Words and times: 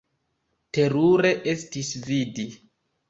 Terure 0.77 1.33
estis 1.53 1.93
vidi! 2.09 2.49